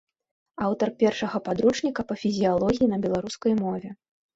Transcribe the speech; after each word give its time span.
Аўтар 0.67 0.93
першага 1.03 1.43
падручніка 1.51 2.09
па 2.11 2.21
фізіялогіі 2.25 2.93
на 2.97 3.05
беларускай 3.09 3.53
мове. 3.65 3.89